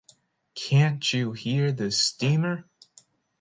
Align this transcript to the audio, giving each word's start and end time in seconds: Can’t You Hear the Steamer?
Can’t 0.55 1.13
You 1.13 1.33
Hear 1.33 1.71
the 1.71 1.91
Steamer? 1.91 2.67